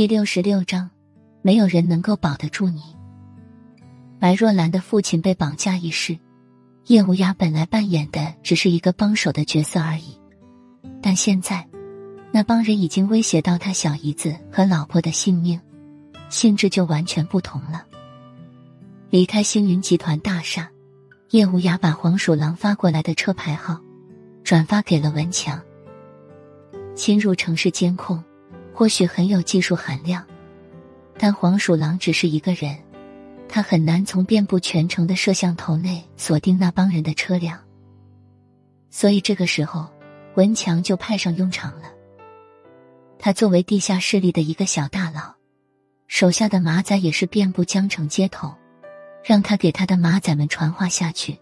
[0.00, 0.88] 第六十六章，
[1.42, 2.80] 没有人能够保得住你。
[4.18, 6.18] 白若兰的父亲被绑架一事，
[6.86, 10.18] 叶无涯本来扮演的只是一个帮手的角色而已，
[11.02, 11.68] 但现在，
[12.32, 15.60] 那帮人已经威胁到他小姨子和老婆的性命，
[16.30, 17.84] 性质就完全不同了。
[19.10, 20.70] 离开星云集团大厦，
[21.32, 23.78] 叶无涯把黄鼠狼发过来的车牌号
[24.42, 25.60] 转发给了文强。
[26.96, 28.18] 侵入城市监控。
[28.80, 30.24] 或许很有技术含量，
[31.18, 32.74] 但黄鼠狼只是一个人，
[33.46, 37.58] 他很难从遍布全城的摄像头内锁定那帮人的车辆。
[38.88, 39.86] 所以这个时候，
[40.34, 41.92] 文强就派上用场了。
[43.18, 45.34] 他作为地下势力的一个小大佬，
[46.06, 48.50] 手下的马仔也是遍布江城街头，
[49.22, 51.38] 让他给他的马仔们传话下去，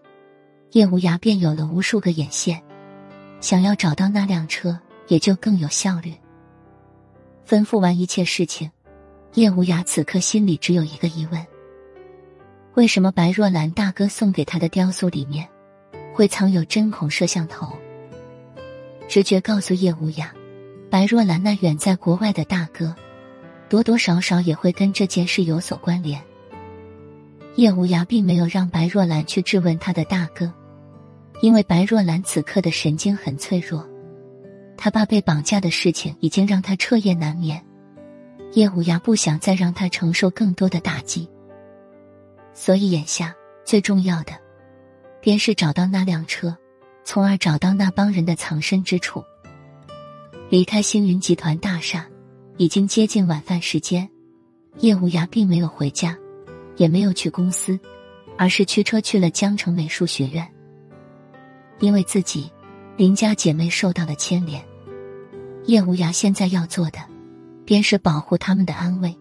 [0.73, 2.61] 叶无涯便有了无数个眼线，
[3.39, 4.77] 想要找到那辆车，
[5.07, 6.13] 也就更有效率。
[7.49, 8.69] 吩咐完一切事情，
[9.33, 11.47] 叶无涯此刻心里只有一个疑问：
[12.75, 15.49] 为什么白若兰大哥送给他的雕塑里面
[16.13, 17.75] 会藏有针孔摄像头？
[19.07, 20.27] 直觉告诉叶无涯，
[20.91, 22.95] 白若兰那远在国外的大哥，
[23.67, 26.21] 多多少少也会跟这件事有所关联。
[27.55, 30.53] 叶无涯并没有让白若兰去质问他的大哥，
[31.41, 33.83] 因为白若兰此刻的神经很脆弱。
[34.81, 37.61] 他爸被绑架的事情已经让他彻夜难眠，
[38.53, 41.29] 叶无涯不想再让他承受更多的打击，
[42.53, 44.31] 所以眼下最重要的，
[45.19, 46.55] 便是找到那辆车，
[47.03, 49.21] 从而找到那帮人的藏身之处。
[50.49, 52.07] 离开星云集团大厦，
[52.55, 54.09] 已经接近晚饭时间，
[54.77, 56.17] 叶无涯并没有回家，
[56.77, 57.77] 也没有去公司，
[58.37, 60.49] 而是驱车去了江城美术学院，
[61.81, 62.49] 因为自己
[62.99, 64.61] 林家姐妹受到了牵连。
[65.67, 66.99] 叶无涯现在要做的，
[67.63, 69.17] 便是保护他们的安危。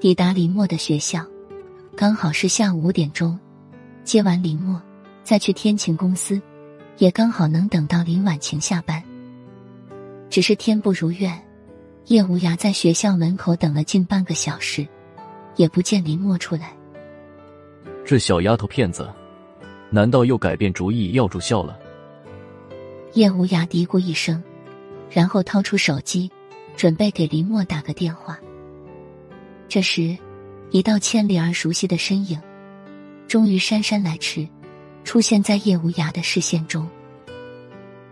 [0.00, 1.22] 抵达林墨的学校，
[1.94, 3.38] 刚好是下午五点钟。
[4.04, 4.80] 接完林墨，
[5.22, 6.40] 再去天晴公司，
[6.96, 9.02] 也刚好能等到林婉晴下班。
[10.30, 11.38] 只是天不如愿，
[12.06, 14.88] 叶无涯在学校门口等了近半个小时，
[15.56, 16.74] 也不见林墨出来。
[18.02, 19.06] 这小丫头片子，
[19.90, 21.78] 难道又改变主意要住校了？
[23.16, 24.42] 叶无涯嘀咕一声。
[25.10, 26.30] 然后掏出手机，
[26.76, 28.38] 准备给林墨打个电话。
[29.68, 30.18] 这时，
[30.70, 32.38] 一道千里而熟悉的身影，
[33.26, 34.46] 终于姗姗来迟，
[35.04, 36.86] 出现在叶无涯的视线中。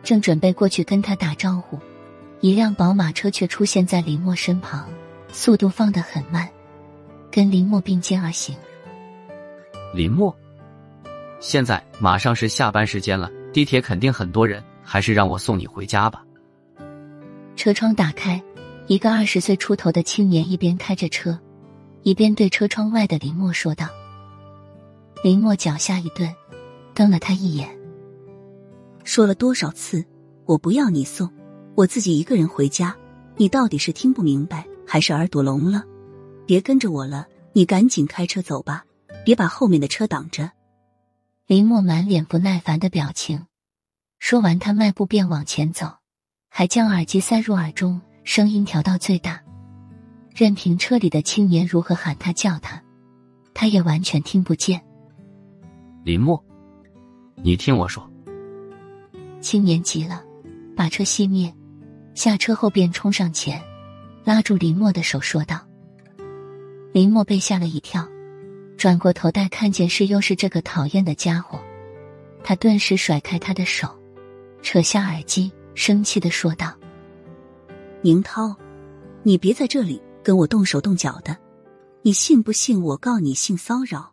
[0.02, 1.78] 正准备过去跟他打招呼，
[2.40, 4.88] 一辆宝马车却出现在林墨身旁，
[5.30, 6.48] 速度放得很慢，
[7.30, 8.56] 跟林墨并肩而行。
[9.92, 10.34] 林墨，
[11.40, 16.24] 现在马上是下班时间了，地铁肯定很多人，还是让我送你回家吧。
[17.56, 18.42] 车窗打开，
[18.86, 21.38] 一个二十岁出头的青年一边开着车，
[22.02, 23.88] 一边对车窗外的林墨说道。
[25.22, 26.32] 林墨脚下一顿，
[26.92, 27.68] 瞪了他一眼，
[29.04, 30.04] 说了多少次
[30.44, 31.30] 我不要你送，
[31.74, 32.94] 我自己一个人回家。
[33.36, 35.82] 你到底是听不明白还是耳朵聋了？
[36.46, 38.84] 别跟着我了，你赶紧开车走吧，
[39.24, 40.50] 别把后面的车挡着。
[41.46, 43.46] 林墨满脸不耐烦的表情，
[44.26, 45.86] 说完，他迈步便往前走。
[46.48, 49.38] 还将耳机塞入耳中，声音调到最大，
[50.34, 52.82] 任凭车里的青年如何喊他叫他，
[53.52, 54.80] 他也完全听不见。
[56.04, 56.42] 林墨，
[57.42, 58.10] 你听我说。
[59.42, 60.24] 青年急了，
[60.74, 61.54] 把车熄灭，
[62.14, 63.62] 下车后便冲上前，
[64.24, 65.60] 拉住林墨的手说道
[66.94, 68.08] ：“林墨被吓了一跳，
[68.78, 71.60] 转过头待看见是又是这个讨厌的家伙，
[72.42, 73.86] 他顿时甩开他的手，
[74.64, 76.72] 扯下耳机。”生气的说道
[78.00, 78.54] ：“宁涛，
[79.24, 81.36] 你别在这里跟我动手动脚的，
[82.02, 84.12] 你信不信我告你性骚扰？”